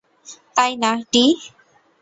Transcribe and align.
তাই 0.55 0.71
না, 0.83 0.91
টি? 1.13 1.23